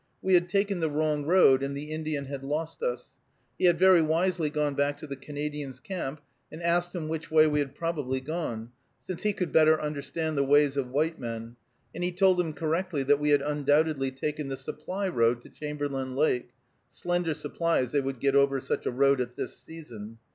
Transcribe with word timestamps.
We 0.19 0.33
had 0.33 0.49
taken 0.49 0.79
the 0.79 0.89
wrong 0.89 1.27
road, 1.27 1.61
and 1.61 1.77
the 1.77 1.91
Indian 1.91 2.25
had 2.25 2.43
lost 2.43 2.81
us. 2.81 3.09
He 3.59 3.65
had 3.65 3.77
very 3.77 4.01
wisely 4.01 4.49
gone 4.49 4.73
back 4.73 4.97
to 4.97 5.05
the 5.05 5.15
Canadian's 5.15 5.79
camp, 5.79 6.21
and 6.51 6.59
asked 6.63 6.95
him 6.95 7.07
which 7.07 7.29
way 7.29 7.45
we 7.45 7.59
had 7.59 7.75
probably 7.75 8.19
gone, 8.19 8.71
since 9.03 9.21
he 9.21 9.31
could 9.31 9.51
better 9.51 9.79
understand 9.79 10.35
the 10.39 10.43
ways 10.43 10.75
of 10.75 10.89
white 10.89 11.19
men, 11.19 11.55
and 11.93 12.03
he 12.03 12.11
told 12.11 12.41
him 12.41 12.53
correctly 12.53 13.03
that 13.03 13.19
we 13.19 13.29
had 13.29 13.43
undoubtedly 13.43 14.09
taken 14.09 14.47
the 14.47 14.57
supply 14.57 15.07
road 15.07 15.39
to 15.43 15.49
Chamberlain 15.49 16.15
Lake 16.15 16.49
(slender 16.91 17.35
supplies 17.35 17.91
they 17.91 18.01
would 18.01 18.19
get 18.19 18.33
over 18.35 18.59
such 18.59 18.87
a 18.87 18.91
road 18.91 19.21
at 19.21 19.35
this 19.35 19.55
season). 19.55 20.17